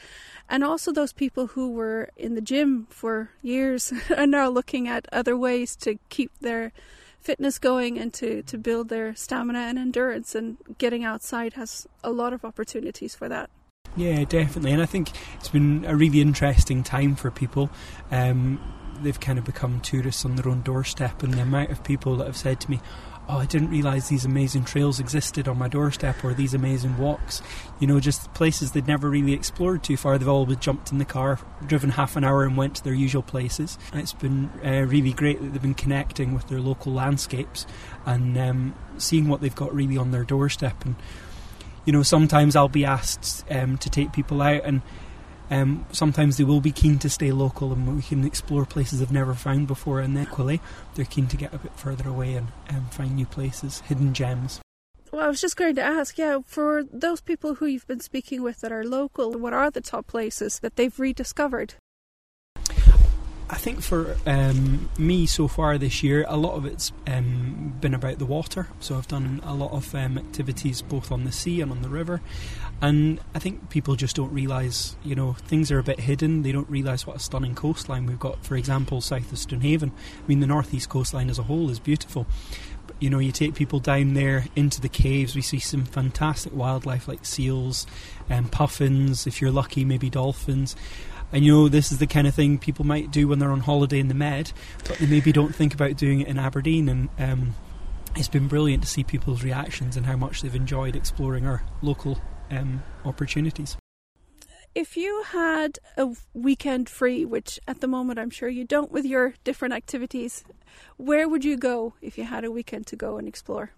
And 0.49 0.63
also 0.63 0.91
those 0.91 1.13
people 1.13 1.47
who 1.47 1.71
were 1.71 2.09
in 2.15 2.35
the 2.35 2.41
gym 2.41 2.87
for 2.89 3.31
years 3.41 3.93
are 4.17 4.27
now 4.27 4.49
looking 4.49 4.87
at 4.87 5.07
other 5.11 5.37
ways 5.37 5.75
to 5.77 5.99
keep 6.09 6.31
their 6.39 6.71
fitness 7.19 7.59
going 7.59 7.99
and 7.99 8.13
to, 8.13 8.41
to 8.43 8.57
build 8.57 8.89
their 8.89 9.13
stamina 9.13 9.59
and 9.59 9.77
endurance 9.77 10.35
and 10.35 10.57
getting 10.77 11.03
outside 11.03 11.53
has 11.53 11.87
a 12.03 12.11
lot 12.11 12.33
of 12.33 12.45
opportunities 12.45 13.13
for 13.13 13.27
that. 13.27 13.49
Yeah, 13.95 14.23
definitely. 14.23 14.71
And 14.71 14.81
I 14.81 14.85
think 14.85 15.11
it's 15.35 15.49
been 15.49 15.83
a 15.85 15.95
really 15.95 16.21
interesting 16.21 16.83
time 16.83 17.15
for 17.15 17.31
people. 17.31 17.69
Um, 18.11 18.59
they've 19.03 19.19
kind 19.19 19.39
of 19.39 19.45
become 19.45 19.79
tourists 19.81 20.25
on 20.25 20.35
their 20.35 20.49
own 20.49 20.61
doorstep, 20.61 21.23
and 21.23 21.33
the 21.33 21.41
amount 21.41 21.71
of 21.71 21.83
people 21.83 22.15
that 22.17 22.27
have 22.27 22.37
said 22.37 22.59
to 22.61 22.71
me, 22.71 22.79
oh, 23.29 23.37
I 23.37 23.45
didn't 23.45 23.69
realise 23.69 24.07
these 24.07 24.25
amazing 24.25 24.65
trails 24.65 24.99
existed 24.99 25.47
on 25.47 25.57
my 25.59 25.67
doorstep 25.67 26.23
or 26.23 26.33
these 26.33 26.55
amazing 26.55 26.97
walks. 26.97 27.43
You 27.79 27.85
know, 27.85 27.99
just 27.99 28.33
places 28.33 28.71
they'd 28.71 28.87
never 28.87 29.07
really 29.07 29.33
explored 29.33 29.83
too 29.83 29.97
far. 29.97 30.17
They've 30.17 30.27
always 30.27 30.57
jumped 30.57 30.91
in 30.91 30.97
the 30.97 31.05
car, 31.05 31.39
driven 31.67 31.91
half 31.91 32.15
an 32.15 32.23
hour, 32.23 32.43
and 32.43 32.57
went 32.57 32.77
to 32.77 32.83
their 32.83 32.93
usual 32.93 33.21
places. 33.21 33.77
It's 33.93 34.13
been 34.13 34.49
uh, 34.65 34.81
really 34.87 35.13
great 35.13 35.39
that 35.41 35.53
they've 35.53 35.61
been 35.61 35.75
connecting 35.75 36.33
with 36.33 36.47
their 36.47 36.59
local 36.59 36.91
landscapes 36.91 37.67
and 38.03 38.35
um, 38.35 38.75
seeing 38.97 39.27
what 39.27 39.41
they've 39.41 39.55
got 39.55 39.75
really 39.75 39.95
on 39.97 40.09
their 40.09 40.23
doorstep. 40.23 40.83
And, 40.83 40.95
you 41.85 41.93
know, 41.93 42.01
sometimes 42.01 42.55
I'll 42.55 42.67
be 42.67 42.85
asked 42.85 43.45
um, 43.51 43.77
to 43.77 43.91
take 43.91 44.11
people 44.11 44.41
out 44.41 44.61
and 44.65 44.81
um, 45.49 45.85
sometimes 45.91 46.37
they 46.37 46.43
will 46.43 46.61
be 46.61 46.71
keen 46.71 46.99
to 46.99 47.09
stay 47.09 47.31
local 47.31 47.73
and 47.73 47.95
we 47.95 48.01
can 48.01 48.25
explore 48.25 48.65
places 48.65 48.99
they've 48.99 49.11
never 49.11 49.33
found 49.33 49.67
before, 49.67 49.99
and 49.99 50.17
equally, 50.17 50.61
they're 50.95 51.05
keen 51.05 51.27
to 51.27 51.37
get 51.37 51.53
a 51.53 51.57
bit 51.57 51.73
further 51.75 52.07
away 52.09 52.35
and 52.35 52.47
um, 52.69 52.87
find 52.91 53.15
new 53.15 53.25
places, 53.25 53.81
hidden 53.81 54.13
gems. 54.13 54.61
Well, 55.11 55.23
I 55.23 55.27
was 55.27 55.41
just 55.41 55.57
going 55.57 55.75
to 55.75 55.81
ask, 55.81 56.17
yeah, 56.17 56.39
for 56.45 56.83
those 56.83 57.19
people 57.19 57.55
who 57.55 57.65
you've 57.65 57.87
been 57.87 57.99
speaking 57.99 58.43
with 58.43 58.61
that 58.61 58.71
are 58.71 58.83
local, 58.83 59.31
what 59.31 59.53
are 59.53 59.71
the 59.71 59.81
top 59.81 60.05
places 60.05 60.59
that 60.59 60.75
they've 60.75 60.99
rediscovered? 60.99 61.73
I 63.51 63.55
think 63.55 63.81
for 63.81 64.15
um, 64.27 64.89
me 64.99 65.25
so 65.25 65.47
far 65.47 65.79
this 65.79 66.03
year, 66.03 66.23
a 66.27 66.37
lot 66.37 66.53
of 66.53 66.65
it's 66.65 66.91
um, 67.07 67.73
been 67.81 67.95
about 67.95 68.19
the 68.19 68.25
water. 68.25 68.67
So 68.79 68.95
I've 68.95 69.07
done 69.07 69.41
a 69.43 69.55
lot 69.55 69.71
of 69.71 69.93
um, 69.95 70.19
activities 70.19 70.83
both 70.83 71.11
on 71.11 71.23
the 71.23 71.31
sea 71.31 71.59
and 71.59 71.71
on 71.71 71.81
the 71.81 71.89
river. 71.89 72.21
And 72.79 73.19
I 73.33 73.39
think 73.39 73.71
people 73.71 73.95
just 73.95 74.15
don't 74.15 74.31
realise, 74.31 74.95
you 75.03 75.15
know, 75.15 75.33
things 75.33 75.71
are 75.71 75.79
a 75.79 75.83
bit 75.83 75.99
hidden. 75.99 76.43
They 76.43 76.51
don't 76.51 76.69
realise 76.69 77.07
what 77.07 77.15
a 77.15 77.19
stunning 77.19 77.55
coastline 77.55 78.05
we've 78.05 78.19
got. 78.19 78.45
For 78.45 78.55
example, 78.55 79.01
south 79.01 79.31
of 79.31 79.39
Stonehaven. 79.39 79.91
I 79.91 80.27
mean, 80.27 80.41
the 80.41 80.47
northeast 80.47 80.89
coastline 80.89 81.31
as 81.31 81.39
a 81.39 81.43
whole 81.43 81.71
is 81.71 81.79
beautiful. 81.79 82.27
You 82.99 83.09
know, 83.09 83.19
you 83.19 83.31
take 83.31 83.55
people 83.55 83.79
down 83.79 84.13
there 84.13 84.45
into 84.55 84.79
the 84.79 84.89
caves, 84.89 85.35
we 85.35 85.41
see 85.41 85.59
some 85.59 85.85
fantastic 85.85 86.53
wildlife 86.53 87.07
like 87.07 87.25
seals 87.25 87.87
and 88.29 88.45
um, 88.45 88.51
puffins, 88.51 89.25
if 89.25 89.41
you're 89.41 89.51
lucky, 89.51 89.85
maybe 89.85 90.09
dolphins. 90.09 90.75
And 91.31 91.45
you 91.45 91.53
know, 91.53 91.69
this 91.69 91.91
is 91.91 91.99
the 91.99 92.07
kind 92.07 92.27
of 92.27 92.33
thing 92.33 92.57
people 92.57 92.85
might 92.85 93.11
do 93.11 93.27
when 93.27 93.39
they're 93.39 93.51
on 93.51 93.59
holiday 93.61 93.99
in 93.99 94.07
the 94.07 94.13
Med, 94.13 94.51
but 94.87 94.97
they 94.97 95.05
maybe 95.05 95.31
don't 95.31 95.53
think 95.53 95.73
about 95.73 95.95
doing 95.95 96.21
it 96.21 96.27
in 96.27 96.39
Aberdeen. 96.39 96.89
And 96.89 97.09
um, 97.19 97.55
it's 98.15 98.27
been 98.27 98.47
brilliant 98.47 98.83
to 98.83 98.89
see 98.89 99.03
people's 99.03 99.43
reactions 99.43 99.95
and 99.95 100.05
how 100.05 100.15
much 100.15 100.41
they've 100.41 100.55
enjoyed 100.55 100.95
exploring 100.95 101.45
our 101.45 101.63
local 101.81 102.19
um, 102.49 102.83
opportunities. 103.05 103.77
If 104.75 104.95
you 104.95 105.23
had 105.23 105.79
a 105.97 106.09
weekend 106.33 106.89
free, 106.89 107.25
which 107.25 107.59
at 107.67 107.81
the 107.81 107.87
moment 107.87 108.19
I'm 108.19 108.29
sure 108.29 108.49
you 108.49 108.65
don't 108.65 108.91
with 108.91 109.05
your 109.05 109.33
different 109.43 109.73
activities, 109.73 110.43
where 110.97 111.27
would 111.27 111.43
you 111.43 111.57
go 111.57 111.93
if 112.01 112.17
you 112.17 112.23
had 112.23 112.43
a 112.43 112.51
weekend 112.51 112.87
to 112.87 112.95
go 112.95 113.17
and 113.17 113.27
explore? 113.27 113.71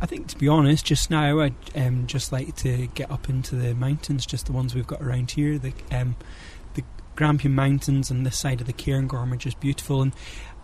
I 0.00 0.06
think, 0.06 0.28
to 0.28 0.38
be 0.38 0.48
honest, 0.48 0.84
just 0.84 1.10
now 1.10 1.40
I'd 1.40 1.54
um, 1.76 2.06
just 2.06 2.32
like 2.32 2.56
to 2.56 2.88
get 2.88 3.10
up 3.10 3.28
into 3.28 3.56
the 3.56 3.74
mountains, 3.74 4.26
just 4.26 4.46
the 4.46 4.52
ones 4.52 4.74
we've 4.74 4.86
got 4.86 5.00
around 5.00 5.32
here. 5.32 5.58
The 5.58 5.72
um, 5.90 6.16
Grampian 7.16 7.54
Mountains 7.54 8.10
and 8.10 8.24
this 8.24 8.38
side 8.38 8.60
of 8.60 8.66
the 8.66 8.72
Cairngorm 8.72 9.32
are 9.32 9.36
just 9.36 9.60
beautiful. 9.60 10.02
And 10.02 10.12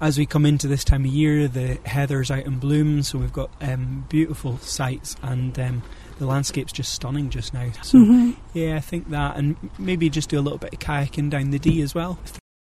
as 0.01 0.17
we 0.19 0.27
come 0.27 0.47
into 0.47 0.67
this 0.69 0.85
time 0.85 1.05
of 1.05 1.11
year, 1.11 1.49
the 1.49 1.79
heather's 1.85 2.31
out 2.31 2.47
in 2.47 2.59
bloom, 2.59 3.03
so 3.03 3.19
we've 3.19 3.33
got 3.33 3.51
um, 3.61 4.07
beautiful 4.09 4.59
sights 4.59 5.17
and 5.23 5.59
um, 5.59 5.83
the 6.19 6.27
landscape's 6.27 6.73
just 6.73 6.93
stunning 6.93 7.31
just 7.31 7.53
now. 7.53 7.71
So 7.83 7.99
Mm-hmm. 7.99 8.31
yeah, 8.55 8.77
I 8.77 8.81
think 8.81 9.11
that, 9.11 9.37
and 9.37 9.57
maybe 9.79 10.09
just 10.09 10.31
do 10.31 10.39
a 10.39 10.43
little 10.43 10.59
bit 10.59 10.73
of 10.73 10.79
kayaking 10.81 11.31
down 11.31 11.51
the 11.51 11.59
Dee 11.59 11.83
as 11.83 11.95
well. 11.95 12.19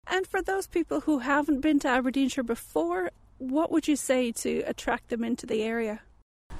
And 0.06 0.26
for 0.26 0.40
those 0.40 0.66
people 0.66 1.00
who 1.00 1.18
haven't 1.18 1.60
been 1.60 1.80
to 1.80 1.88
Aberdeenshire 1.88 2.44
before, 2.44 3.10
what 3.38 3.70
would 3.72 3.88
you 3.88 3.96
say 3.96 4.32
to 4.32 4.60
attract 4.66 5.08
them 5.08 5.24
into 5.24 5.46
the 5.46 5.62
area? 5.62 6.00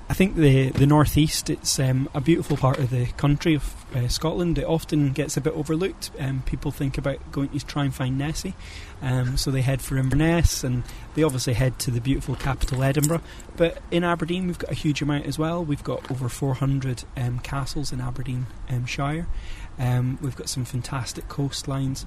I 0.08 0.14
think 0.14 0.36
the 0.36 0.70
the 0.70 0.86
northeast 0.86 1.50
it's 1.50 1.80
um, 1.80 2.08
a 2.14 2.20
beautiful 2.20 2.56
part 2.56 2.78
of 2.78 2.90
the 2.90 3.06
country 3.16 3.54
of 3.54 3.74
uh, 3.94 4.06
Scotland. 4.06 4.56
It 4.56 4.64
often 4.64 5.12
gets 5.12 5.36
a 5.36 5.40
bit 5.40 5.52
overlooked. 5.52 6.12
Um, 6.18 6.42
people 6.46 6.70
think 6.70 6.96
about 6.96 7.32
going 7.32 7.48
to 7.48 7.66
try 7.66 7.84
and 7.84 7.94
find 7.94 8.16
Nessie, 8.16 8.54
um, 9.02 9.36
so 9.36 9.50
they 9.50 9.62
head 9.62 9.82
for 9.82 9.98
Inverness 9.98 10.62
and 10.62 10.84
they 11.16 11.24
obviously 11.24 11.54
head 11.54 11.80
to 11.80 11.90
the 11.90 12.00
beautiful 12.00 12.36
capital 12.36 12.84
Edinburgh. 12.84 13.22
But 13.56 13.82
in 13.90 14.04
Aberdeen, 14.04 14.46
we've 14.46 14.58
got 14.58 14.70
a 14.70 14.74
huge 14.74 15.02
amount 15.02 15.26
as 15.26 15.40
well. 15.40 15.64
We've 15.64 15.82
got 15.84 16.08
over 16.08 16.28
400 16.28 17.02
um, 17.16 17.40
castles 17.40 17.92
in 17.92 18.00
Aberdeen 18.00 18.46
Shire. 18.86 19.26
Um, 19.78 20.18
we've 20.22 20.36
got 20.36 20.48
some 20.48 20.64
fantastic 20.64 21.28
coastlines. 21.28 22.04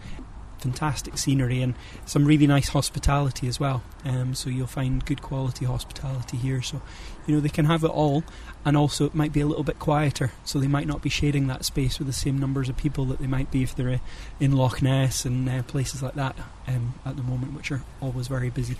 Fantastic 0.59 1.17
scenery 1.17 1.61
and 1.61 1.75
some 2.05 2.25
really 2.25 2.47
nice 2.47 2.69
hospitality 2.69 3.47
as 3.47 3.59
well. 3.59 3.83
Um, 4.05 4.33
so 4.33 4.49
you'll 4.49 4.67
find 4.67 5.05
good 5.05 5.21
quality 5.21 5.65
hospitality 5.65 6.37
here. 6.37 6.61
So 6.61 6.81
you 7.25 7.35
know 7.35 7.41
they 7.41 7.49
can 7.49 7.65
have 7.65 7.83
it 7.83 7.91
all 7.91 8.23
and 8.65 8.75
also 8.75 9.05
it 9.05 9.13
might 9.13 9.31
be 9.31 9.39
a 9.39 9.45
little 9.45 9.63
bit 9.63 9.77
quieter 9.77 10.31
so 10.43 10.57
they 10.57 10.67
might 10.67 10.87
not 10.87 11.01
be 11.01 11.09
sharing 11.09 11.45
that 11.45 11.63
space 11.63 11.99
with 11.99 12.07
the 12.07 12.13
same 12.13 12.39
numbers 12.39 12.69
of 12.69 12.75
people 12.75 13.05
that 13.05 13.19
they 13.19 13.27
might 13.27 13.51
be 13.51 13.61
if 13.61 13.75
they're 13.75 13.89
uh, 13.89 13.97
in 14.39 14.51
Loch 14.51 14.81
Ness 14.81 15.25
and 15.25 15.47
uh, 15.47 15.61
places 15.63 16.01
like 16.01 16.15
that 16.15 16.35
um, 16.67 16.95
at 17.05 17.15
the 17.15 17.23
moment 17.23 17.53
which 17.53 17.71
are 17.71 17.83
always 18.01 18.27
very 18.27 18.49
busy 18.49 18.77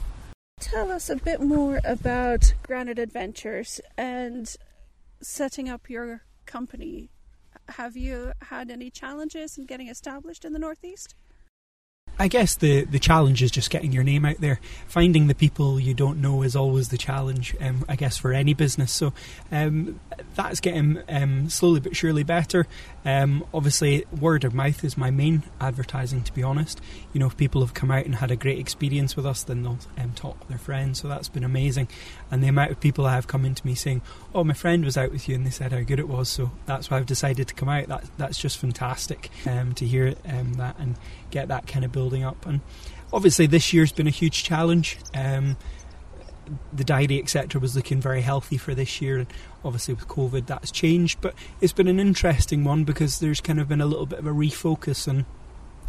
Tell 0.59 0.91
us 0.91 1.09
a 1.09 1.15
bit 1.15 1.41
more 1.41 1.79
about 1.86 2.53
Granite 2.63 3.00
Adventures 3.00 3.79
and 3.98 4.53
setting 5.21 5.69
up 5.69 5.89
your 5.89 6.24
company. 6.45 7.12
Have 7.69 7.95
you 7.95 8.33
had 8.41 8.69
any 8.69 8.89
challenges 8.89 9.57
in 9.57 9.65
getting 9.65 9.88
established 9.88 10.43
in 10.43 10.51
the 10.51 10.59
Northeast? 10.59 11.15
I 12.19 12.27
guess 12.27 12.55
the, 12.55 12.83
the 12.83 12.99
challenge 12.99 13.41
is 13.41 13.49
just 13.49 13.69
getting 13.69 13.93
your 13.93 14.03
name 14.03 14.25
out 14.25 14.41
there. 14.41 14.59
Finding 14.88 15.27
the 15.27 15.35
people 15.35 15.79
you 15.79 15.93
don't 15.93 16.19
know 16.19 16.43
is 16.43 16.53
always 16.53 16.89
the 16.89 16.97
challenge, 16.97 17.55
um, 17.61 17.85
I 17.88 17.95
guess, 17.95 18.17
for 18.17 18.33
any 18.33 18.53
business. 18.53 18.91
So 18.91 19.13
um, 19.53 20.01
that's 20.35 20.59
getting 20.59 21.01
um, 21.07 21.49
slowly 21.49 21.79
but 21.79 21.95
surely 21.95 22.23
better. 22.23 22.67
Um, 23.05 23.45
obviously, 23.53 24.05
word 24.11 24.43
of 24.43 24.53
mouth 24.53 24.83
is 24.83 24.97
my 24.97 25.11
main 25.11 25.43
advertising, 25.61 26.23
to 26.23 26.33
be 26.33 26.43
honest. 26.43 26.81
You 27.13 27.21
know, 27.21 27.27
if 27.27 27.38
people 27.38 27.61
have 27.61 27.73
come 27.73 27.89
out 27.89 28.05
and 28.05 28.15
had 28.15 28.31
a 28.31 28.35
great 28.35 28.59
experience 28.59 29.15
with 29.15 29.25
us, 29.25 29.43
then 29.43 29.63
they'll 29.63 29.79
um, 29.97 30.11
talk 30.13 30.38
with 30.39 30.49
their 30.49 30.57
friends. 30.57 30.99
So 30.99 31.07
that's 31.07 31.29
been 31.29 31.45
amazing. 31.45 31.88
And 32.31 32.43
the 32.43 32.48
amount 32.48 32.71
of 32.71 32.79
people 32.79 33.05
I 33.05 33.13
have 33.13 33.27
come 33.27 33.45
into 33.45 33.65
me 33.65 33.75
saying, 33.75 34.01
"Oh, 34.33 34.43
my 34.43 34.53
friend 34.53 34.86
was 34.86 34.98
out 34.98 35.12
with 35.12 35.27
you, 35.27 35.36
and 35.36 35.45
they 35.45 35.51
said 35.51 35.71
how 35.71 35.81
good 35.81 36.00
it 36.00 36.07
was." 36.07 36.29
So 36.29 36.51
that's 36.65 36.89
why 36.89 36.98
I've 36.98 37.05
decided 37.05 37.48
to 37.48 37.53
come 37.53 37.69
out. 37.69 37.88
That 37.88 38.05
that's 38.17 38.38
just 38.38 38.57
fantastic 38.57 39.29
um, 39.45 39.74
to 39.74 39.86
hear 39.86 40.15
um, 40.25 40.53
that 40.53 40.77
and 40.79 40.95
get 41.31 41.48
that 41.48 41.67
kind 41.67 41.83
of 41.83 41.91
building 41.91 42.24
up. 42.24 42.45
And 42.45 42.62
obviously, 43.12 43.48
this 43.48 43.74
year's 43.74 43.91
been 43.91 44.07
a 44.07 44.12
huge 44.12 44.43
challenge. 44.43 44.98
Um, 45.15 45.57
the 46.74 46.83
diary, 46.83 47.19
etc., 47.19 47.62
was 47.62 47.75
looking 47.75 48.01
very 48.01 48.21
healthy 48.21 48.57
for 48.57 48.74
this 48.74 49.01
year, 49.01 49.19
and 49.19 49.27
obviously 49.63 49.93
with 49.93 50.07
COVID, 50.07 50.48
that's 50.48 50.71
changed. 50.71 51.21
But 51.21 51.36
it's 51.62 51.74
been 51.74 51.88
an 51.88 52.00
interesting 52.00 52.63
one 52.63 52.83
because 52.83 53.19
there's 53.19 53.41
kind 53.41 53.59
of 53.59 53.67
been 53.67 53.81
a 53.81 53.86
little 53.86 54.05
bit 54.05 54.19
of 54.19 54.25
a 54.25 54.31
refocus, 54.31 55.07
and 55.07 55.25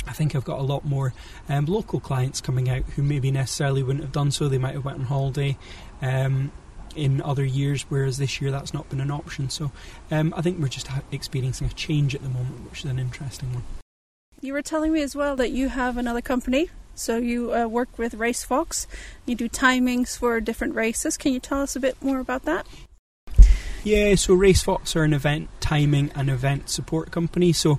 I 0.06 0.12
think 0.12 0.34
I've 0.34 0.44
got 0.44 0.58
a 0.58 0.62
lot 0.62 0.84
more 0.84 1.12
um, 1.48 1.66
local 1.66 2.00
clients 2.00 2.40
coming 2.40 2.68
out 2.68 2.82
who 2.96 3.02
maybe 3.02 3.30
necessarily 3.30 3.82
wouldn't 3.82 4.04
have 4.04 4.12
done 4.12 4.30
so. 4.30 4.48
They 4.48 4.58
might 4.58 4.74
have 4.74 4.84
went 4.84 4.98
on 4.98 5.04
holiday. 5.06 5.56
Um, 6.02 6.52
in 6.96 7.22
other 7.22 7.44
years, 7.44 7.82
whereas 7.88 8.18
this 8.18 8.40
year 8.40 8.50
that's 8.50 8.74
not 8.74 8.88
been 8.88 9.00
an 9.00 9.10
option. 9.10 9.48
So 9.48 9.70
um, 10.10 10.34
I 10.36 10.42
think 10.42 10.58
we're 10.58 10.68
just 10.68 10.88
experiencing 11.12 11.66
a 11.66 11.72
change 11.72 12.14
at 12.14 12.22
the 12.22 12.28
moment, 12.28 12.68
which 12.68 12.84
is 12.84 12.90
an 12.90 12.98
interesting 12.98 13.52
one. 13.52 13.64
You 14.40 14.54
were 14.54 14.62
telling 14.62 14.92
me 14.92 15.02
as 15.02 15.14
well 15.14 15.36
that 15.36 15.50
you 15.50 15.68
have 15.68 15.96
another 15.96 16.20
company. 16.20 16.70
So 16.94 17.18
you 17.18 17.54
uh, 17.54 17.66
work 17.66 17.96
with 17.98 18.14
Race 18.14 18.42
Fox. 18.42 18.86
You 19.24 19.34
do 19.34 19.48
timings 19.48 20.18
for 20.18 20.40
different 20.40 20.74
races. 20.74 21.16
Can 21.16 21.32
you 21.32 21.40
tell 21.40 21.62
us 21.62 21.76
a 21.76 21.80
bit 21.80 22.02
more 22.02 22.20
about 22.20 22.44
that? 22.44 22.66
Yeah, 23.82 24.14
so 24.14 24.34
Race 24.34 24.62
Fox 24.62 24.94
are 24.94 25.04
an 25.04 25.14
event 25.14 25.48
timing 25.60 26.10
and 26.14 26.28
event 26.28 26.68
support 26.68 27.10
company. 27.10 27.52
So 27.52 27.78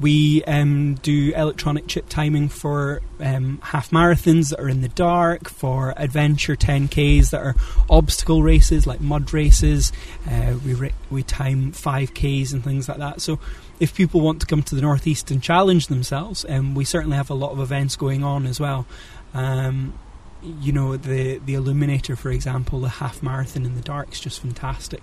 we 0.00 0.42
um, 0.44 0.94
do 0.94 1.32
electronic 1.34 1.86
chip 1.86 2.08
timing 2.08 2.48
for 2.48 3.02
um, 3.20 3.60
half 3.62 3.90
marathons 3.90 4.50
that 4.50 4.60
are 4.60 4.68
in 4.68 4.80
the 4.80 4.88
dark, 4.88 5.50
for 5.50 5.92
adventure 5.96 6.56
10Ks 6.56 7.30
that 7.30 7.40
are 7.40 7.54
obstacle 7.90 8.42
races 8.42 8.86
like 8.86 9.00
mud 9.00 9.32
races. 9.34 9.92
Uh, 10.28 10.54
we, 10.64 10.92
we 11.10 11.22
time 11.22 11.72
5Ks 11.72 12.52
and 12.52 12.64
things 12.64 12.88
like 12.88 12.98
that. 12.98 13.20
So 13.20 13.38
if 13.78 13.94
people 13.94 14.22
want 14.22 14.40
to 14.40 14.46
come 14.46 14.62
to 14.62 14.74
the 14.74 14.80
Northeast 14.80 15.30
and 15.30 15.42
challenge 15.42 15.88
themselves, 15.88 16.46
um, 16.48 16.74
we 16.74 16.84
certainly 16.84 17.16
have 17.16 17.28
a 17.28 17.34
lot 17.34 17.52
of 17.52 17.60
events 17.60 17.94
going 17.94 18.24
on 18.24 18.46
as 18.46 18.58
well. 18.58 18.86
Um, 19.34 19.92
you 20.42 20.72
know 20.72 20.96
the 20.96 21.38
the 21.38 21.54
illuminator 21.54 22.16
for 22.16 22.30
example 22.30 22.80
the 22.80 22.88
half 22.88 23.22
marathon 23.22 23.64
in 23.64 23.74
the 23.74 23.80
dark 23.80 24.12
is 24.12 24.20
just 24.20 24.40
fantastic. 24.40 25.02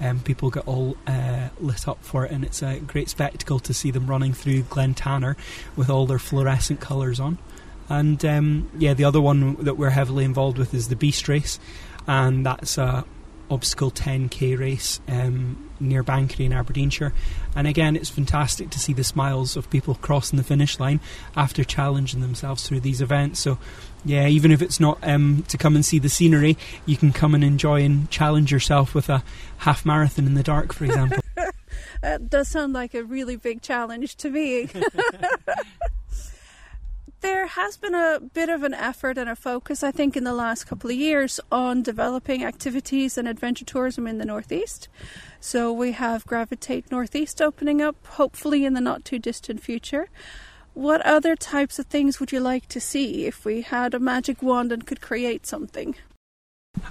Um, 0.00 0.20
people 0.20 0.50
get 0.50 0.66
all 0.66 0.96
uh, 1.06 1.48
lit 1.60 1.88
up 1.88 2.02
for 2.04 2.24
it 2.24 2.32
and 2.32 2.44
it's 2.44 2.62
a 2.62 2.78
great 2.80 3.08
spectacle 3.08 3.58
to 3.60 3.74
see 3.74 3.90
them 3.90 4.06
running 4.06 4.32
through 4.32 4.62
Glen 4.62 4.94
Tanar 4.94 5.36
with 5.76 5.90
all 5.90 6.06
their 6.06 6.18
fluorescent 6.18 6.80
colours 6.80 7.18
on. 7.20 7.38
And 7.88 8.24
um, 8.24 8.70
yeah 8.78 8.94
the 8.94 9.04
other 9.04 9.20
one 9.20 9.56
that 9.64 9.74
we're 9.76 9.90
heavily 9.90 10.24
involved 10.24 10.58
with 10.58 10.74
is 10.74 10.88
the 10.88 10.96
beast 10.96 11.28
race 11.28 11.58
and 12.06 12.44
that's 12.46 12.78
a 12.78 13.04
obstacle 13.50 13.90
10k 13.90 14.58
race 14.58 15.00
um, 15.08 15.70
near 15.80 16.02
Banchory 16.02 16.46
in 16.46 16.52
Aberdeenshire 16.52 17.12
and 17.54 17.66
again 17.66 17.96
it's 17.96 18.10
fantastic 18.10 18.70
to 18.70 18.78
see 18.78 18.92
the 18.92 19.04
smiles 19.04 19.56
of 19.56 19.70
people 19.70 19.94
crossing 19.96 20.36
the 20.36 20.44
finish 20.44 20.78
line 20.78 21.00
after 21.36 21.64
challenging 21.64 22.20
themselves 22.20 22.66
through 22.66 22.80
these 22.80 23.00
events 23.00 23.40
so 23.40 23.58
yeah, 24.04 24.26
even 24.28 24.52
if 24.52 24.62
it's 24.62 24.80
not 24.80 24.98
um, 25.02 25.44
to 25.48 25.58
come 25.58 25.74
and 25.74 25.84
see 25.84 25.98
the 25.98 26.08
scenery, 26.08 26.56
you 26.86 26.96
can 26.96 27.12
come 27.12 27.34
and 27.34 27.42
enjoy 27.42 27.82
and 27.82 28.10
challenge 28.10 28.52
yourself 28.52 28.94
with 28.94 29.08
a 29.08 29.22
half 29.58 29.84
marathon 29.84 30.26
in 30.26 30.34
the 30.34 30.42
dark, 30.42 30.72
for 30.72 30.84
example. 30.84 31.18
That 32.00 32.30
does 32.30 32.46
sound 32.46 32.74
like 32.74 32.94
a 32.94 33.02
really 33.02 33.34
big 33.34 33.60
challenge 33.60 34.14
to 34.18 34.30
me. 34.30 34.68
there 37.20 37.46
has 37.46 37.76
been 37.76 37.94
a 37.94 38.20
bit 38.20 38.48
of 38.48 38.62
an 38.62 38.74
effort 38.74 39.18
and 39.18 39.28
a 39.28 39.36
focus, 39.36 39.82
I 39.82 39.90
think, 39.90 40.16
in 40.16 40.24
the 40.24 40.32
last 40.32 40.64
couple 40.64 40.90
of 40.90 40.96
years 40.96 41.40
on 41.50 41.82
developing 41.82 42.44
activities 42.44 43.18
and 43.18 43.26
adventure 43.26 43.64
tourism 43.64 44.06
in 44.06 44.18
the 44.18 44.24
Northeast. 44.24 44.88
So 45.40 45.72
we 45.72 45.92
have 45.92 46.26
Gravitate 46.26 46.90
Northeast 46.90 47.42
opening 47.42 47.82
up, 47.82 47.96
hopefully 48.06 48.64
in 48.64 48.74
the 48.74 48.80
not 48.80 49.04
too 49.04 49.18
distant 49.18 49.62
future. 49.62 50.08
What 50.74 51.00
other 51.02 51.34
types 51.34 51.78
of 51.78 51.86
things 51.86 52.20
would 52.20 52.30
you 52.30 52.40
like 52.40 52.68
to 52.68 52.80
see 52.80 53.26
if 53.26 53.44
we 53.44 53.62
had 53.62 53.94
a 53.94 53.98
magic 53.98 54.42
wand 54.42 54.70
and 54.70 54.86
could 54.86 55.00
create 55.00 55.46
something? 55.46 55.96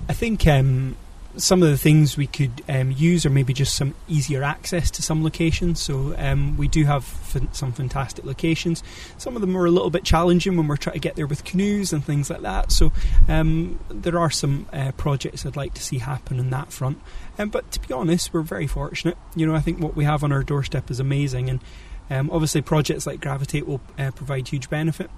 I 0.10 0.14
think 0.14 0.46
um, 0.46 0.98
some 1.36 1.62
of 1.62 1.70
the 1.70 1.78
things 1.78 2.18
we 2.18 2.28
could 2.28 2.64
um, 2.68 2.92
use 2.92 3.26
are 3.26 3.30
maybe 3.30 3.54
just 3.54 3.76
some 3.76 3.94
easier 4.08 4.44
access 4.44 4.90
to 4.92 5.02
some 5.02 5.24
locations. 5.24 5.80
So 5.80 6.16
um, 6.18 6.58
we 6.58 6.68
do 6.68 6.86
have 6.86 7.04
f- 7.36 7.56
some 7.56 7.72
fantastic 7.72 8.26
locations. 8.26 8.82
Some 9.18 9.36
of 9.36 9.42
them 9.42 9.56
are 9.56 9.66
a 9.66 9.72
little 9.72 9.90
bit 9.90 10.04
challenging 10.04 10.58
when 10.58 10.68
we're 10.68 10.78
trying 10.78 10.96
to 10.96 11.00
get 11.00 11.16
there 11.16 11.28
with 11.28 11.44
canoes 11.44 11.94
and 11.94 12.04
things 12.04 12.30
like 12.30 12.42
that. 12.42 12.72
So 12.72 12.92
um, 13.28 13.80
there 13.90 14.18
are 14.18 14.32
some 14.32 14.68
uh, 14.74 14.92
projects 14.94 15.46
I'd 15.46 15.56
like 15.56 15.74
to 15.76 15.84
see 15.84 16.00
happen 16.00 16.40
on 16.40 16.50
that 16.50 16.72
front. 16.72 17.00
Um, 17.38 17.50
but 17.50 17.72
to 17.72 17.80
be 17.80 17.94
honest, 17.94 18.34
we're 18.34 18.42
very 18.42 18.68
fortunate. 18.68 19.18
You 19.36 19.46
know, 19.46 19.56
I 19.56 19.60
think 19.60 19.80
what 19.80 19.96
we 19.96 20.06
have 20.06 20.24
on 20.24 20.32
our 20.32 20.44
doorstep 20.44 20.90
is 20.90 21.00
amazing, 21.00 21.50
and 21.50 21.60
um, 22.10 22.30
obviously 22.32 22.62
projects 22.62 23.06
like 23.06 23.22
Gravitate 23.22 23.68
will 23.68 23.82
uh, 23.98 24.12
provide 24.12 24.48
huge 24.48 24.70
benefit. 24.70 25.10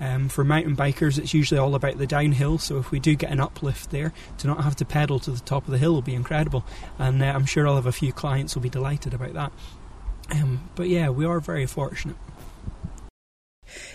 Um, 0.00 0.28
for 0.28 0.44
mountain 0.44 0.76
bikers, 0.76 1.18
it's 1.18 1.34
usually 1.34 1.58
all 1.58 1.74
about 1.74 1.98
the 1.98 2.06
downhill. 2.06 2.58
So 2.58 2.78
if 2.78 2.90
we 2.90 3.00
do 3.00 3.14
get 3.14 3.30
an 3.30 3.40
uplift 3.40 3.90
there, 3.90 4.12
to 4.38 4.46
not 4.46 4.62
have 4.64 4.76
to 4.76 4.84
pedal 4.84 5.18
to 5.20 5.30
the 5.30 5.40
top 5.40 5.64
of 5.64 5.72
the 5.72 5.78
hill 5.78 5.92
will 5.92 6.02
be 6.02 6.14
incredible. 6.14 6.64
And 6.98 7.22
uh, 7.22 7.26
I'm 7.26 7.46
sure 7.46 7.66
I'll 7.66 7.76
have 7.76 7.86
a 7.86 7.92
few 7.92 8.12
clients 8.12 8.54
who'll 8.54 8.62
be 8.62 8.70
delighted 8.70 9.14
about 9.14 9.34
that. 9.34 9.52
Um, 10.30 10.70
but 10.74 10.88
yeah, 10.88 11.08
we 11.08 11.24
are 11.24 11.40
very 11.40 11.66
fortunate. 11.66 12.16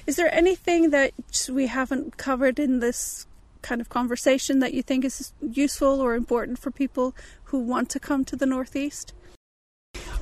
Is 0.06 0.18
there 0.18 0.34
anything 0.34 0.90
that 0.92 1.14
we 1.50 1.68
haven't 1.68 2.18
covered 2.18 2.60
in 2.60 2.80
this 2.80 3.26
kind 3.62 3.80
of 3.82 3.90
conversation 3.90 4.60
that 4.60 4.74
you 4.74 4.84
think 4.84 5.06
is 5.06 5.34
useful 5.42 6.02
or 6.02 6.16
important 6.16 6.60
for 6.60 6.70
people 6.70 7.16
who 7.46 7.60
want 7.60 7.90
to 7.90 8.00
come 8.00 8.26
to 8.26 8.36
the 8.36 8.46
Northeast? 8.46 9.14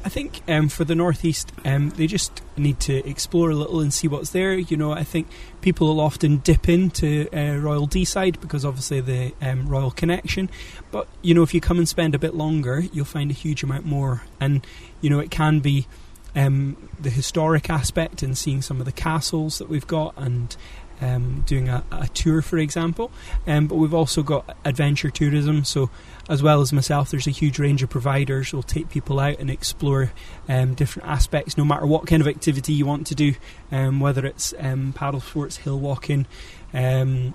I 0.03 0.09
think 0.09 0.41
um, 0.47 0.67
for 0.67 0.83
the 0.83 0.95
northeast, 0.95 1.51
um, 1.63 1.91
they 1.91 2.07
just 2.07 2.41
need 2.57 2.79
to 2.81 3.07
explore 3.07 3.51
a 3.51 3.55
little 3.55 3.79
and 3.81 3.93
see 3.93 4.07
what's 4.07 4.31
there. 4.31 4.53
You 4.53 4.75
know, 4.75 4.91
I 4.91 5.03
think 5.03 5.27
people 5.61 5.87
will 5.87 5.99
often 5.99 6.37
dip 6.37 6.67
into 6.67 7.27
uh, 7.31 7.57
Royal 7.57 7.87
Deeside 7.87 8.41
because 8.41 8.65
obviously 8.65 9.01
the 9.01 9.33
um, 9.41 9.67
royal 9.67 9.91
connection. 9.91 10.49
But 10.91 11.07
you 11.21 11.33
know, 11.33 11.43
if 11.43 11.53
you 11.53 11.61
come 11.61 11.77
and 11.77 11.87
spend 11.87 12.15
a 12.15 12.19
bit 12.19 12.33
longer, 12.33 12.79
you'll 12.91 13.05
find 13.05 13.29
a 13.29 13.35
huge 13.35 13.61
amount 13.63 13.85
more. 13.85 14.23
And 14.39 14.65
you 15.01 15.09
know, 15.09 15.19
it 15.19 15.29
can 15.29 15.59
be 15.59 15.87
um, 16.35 16.89
the 16.99 17.09
historic 17.09 17.69
aspect 17.69 18.23
and 18.23 18.37
seeing 18.37 18.61
some 18.61 18.79
of 18.79 18.85
the 18.85 18.91
castles 18.91 19.57
that 19.59 19.69
we've 19.69 19.87
got 19.87 20.13
and 20.17 20.55
um, 21.01 21.43
doing 21.47 21.67
a, 21.67 21.83
a, 21.91 22.07
tour, 22.09 22.41
for 22.41 22.57
example. 22.57 23.11
Um, 23.47 23.67
but 23.67 23.75
we've 23.75 23.93
also 23.93 24.23
got 24.23 24.55
adventure 24.63 25.09
tourism. 25.09 25.63
So, 25.63 25.89
as 26.29 26.41
well 26.41 26.61
as 26.61 26.71
myself, 26.71 27.11
there's 27.11 27.27
a 27.27 27.31
huge 27.31 27.59
range 27.59 27.83
of 27.83 27.89
providers 27.89 28.49
who'll 28.49 28.63
take 28.63 28.89
people 28.89 29.19
out 29.19 29.39
and 29.39 29.49
explore 29.49 30.11
um, 30.47 30.75
different 30.75 31.09
aspects, 31.09 31.57
no 31.57 31.65
matter 31.65 31.85
what 31.85 32.07
kind 32.07 32.21
of 32.21 32.27
activity 32.27 32.73
you 32.73 32.85
want 32.85 33.07
to 33.07 33.15
do, 33.15 33.33
um, 33.71 33.99
whether 33.99 34.25
it's 34.25 34.53
um, 34.59 34.93
paddle 34.93 35.19
sports, 35.19 35.57
hill 35.57 35.79
walking, 35.79 36.27
um, 36.73 37.33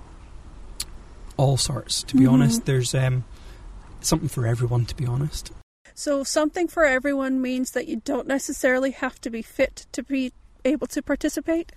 all 1.35 1.57
sorts. 1.57 2.01
To 2.03 2.15
be 2.15 2.23
mm-hmm. 2.23 2.33
honest, 2.33 2.65
there's 2.65 2.95
something 4.01 4.29
for 4.29 4.47
everyone. 4.47 4.85
To 4.85 4.95
be 4.95 5.05
honest. 5.05 5.51
So, 5.93 6.23
something 6.23 6.67
for 6.67 6.85
everyone 6.85 7.41
means 7.41 7.71
that 7.71 7.87
you 7.87 8.01
don't 8.05 8.27
necessarily 8.27 8.91
have 8.91 9.19
to 9.21 9.31
be 9.31 9.41
fit 9.41 9.87
to 9.93 10.03
be 10.03 10.31
able 10.63 10.87
to 10.87 11.01
participate? 11.01 11.71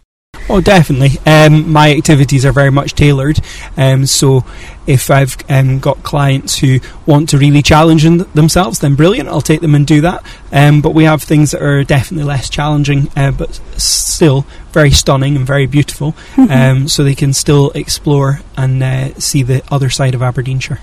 Oh, 0.53 0.61
definitely. 0.61 1.17
Um, 1.25 1.71
my 1.71 1.93
activities 1.93 2.45
are 2.45 2.51
very 2.51 2.73
much 2.73 2.95
tailored. 2.97 3.39
Um, 3.77 4.05
so, 4.05 4.45
if 4.85 5.09
I've 5.09 5.37
um, 5.49 5.79
got 5.79 6.03
clients 6.03 6.59
who 6.59 6.81
want 7.07 7.29
to 7.29 7.39
really 7.39 7.63
challenge 7.63 8.03
themselves, 8.03 8.81
then 8.81 8.97
brilliant. 8.97 9.29
I'll 9.29 9.43
take 9.43 9.61
them 9.61 9.77
and 9.77 9.87
do 9.87 10.01
that. 10.01 10.25
Um, 10.51 10.81
but 10.81 10.93
we 10.93 11.05
have 11.05 11.23
things 11.23 11.53
that 11.53 11.63
are 11.63 11.85
definitely 11.85 12.25
less 12.25 12.51
challenging, 12.51 13.13
uh, 13.15 13.31
but 13.31 13.61
still 13.77 14.45
very 14.73 14.91
stunning 14.91 15.37
and 15.37 15.47
very 15.47 15.67
beautiful. 15.67 16.15
Mm-hmm. 16.35 16.51
Um, 16.51 16.89
so 16.89 17.05
they 17.05 17.15
can 17.15 17.33
still 17.33 17.71
explore 17.77 18.41
and 18.57 18.83
uh, 18.83 19.15
see 19.21 19.45
the 19.45 19.63
other 19.71 19.89
side 19.89 20.17
of 20.17 20.23
Aberdeenshire. 20.23 20.81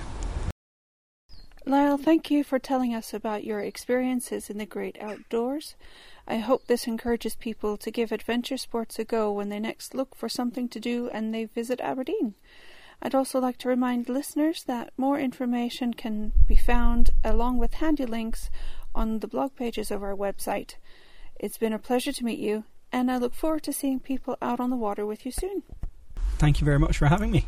Lyle, 1.68 1.98
thank 1.98 2.32
you 2.32 2.46
for 2.46 2.60
telling 2.60 2.96
us 2.96 3.14
about 3.14 3.44
your 3.44 3.60
experiences 3.60 4.50
in 4.50 4.58
the 4.58 4.66
great 4.66 4.98
outdoors. 5.02 5.76
I 6.26 6.38
hope 6.38 6.66
this 6.66 6.88
encourages 6.88 7.36
people 7.36 7.76
to 7.76 7.92
give 7.92 8.14
adventure 8.14 8.56
sports 8.56 8.98
a 9.00 9.04
go 9.04 9.34
when 9.34 9.50
they 9.50 9.60
next 9.60 9.94
look 9.94 10.16
for 10.16 10.30
something 10.30 10.70
to 10.70 10.80
do 10.80 11.10
and 11.10 11.34
they 11.34 11.44
visit 11.44 11.82
Aberdeen. 11.82 12.36
I'd 13.02 13.14
also 13.14 13.42
like 13.42 13.58
to 13.60 13.68
remind 13.68 14.08
listeners 14.08 14.64
that 14.64 14.94
more 14.96 15.20
information 15.20 15.94
can 15.94 16.32
be 16.48 16.56
found 16.56 17.10
along 17.22 17.58
with 17.58 17.74
handy 17.76 18.06
links 18.06 18.50
on 18.96 19.20
the 19.20 19.28
blog 19.28 19.54
pages 19.54 19.92
of 19.92 20.02
our 20.02 20.16
website. 20.16 20.76
It's 21.38 21.58
been 21.58 21.74
a 21.74 21.80
pleasure 21.80 22.14
to 22.14 22.24
meet 22.24 22.40
you, 22.40 22.64
and 22.94 23.12
I 23.12 23.18
look 23.18 23.34
forward 23.34 23.64
to 23.64 23.74
seeing 23.74 24.00
people 24.00 24.38
out 24.42 24.62
on 24.62 24.70
the 24.70 24.78
water 24.78 25.06
with 25.06 25.26
you 25.26 25.34
soon. 25.34 25.64
Thank 26.38 26.62
you 26.62 26.66
very 26.66 26.80
much 26.80 26.98
for 26.98 27.08
having 27.08 27.30
me. 27.30 27.46